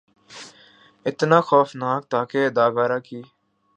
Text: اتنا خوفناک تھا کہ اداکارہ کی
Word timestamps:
اتنا 1.05 1.39
خوفناک 1.47 2.01
تھا 2.11 2.21
کہ 2.29 2.39
اداکارہ 2.47 2.99
کی 3.07 3.21